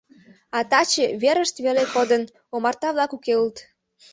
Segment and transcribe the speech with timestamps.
[0.57, 2.21] А таче— верышт веле кодын...
[2.55, 3.57] омарта-влак уке улыт.